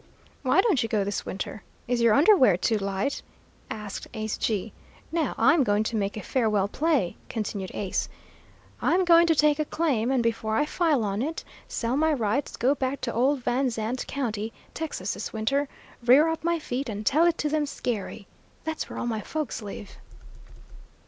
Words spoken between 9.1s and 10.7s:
to take a claim, and before I